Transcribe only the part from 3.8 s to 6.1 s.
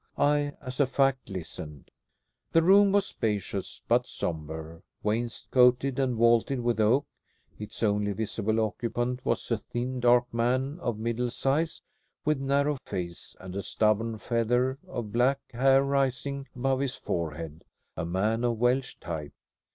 but sombre, wainscoted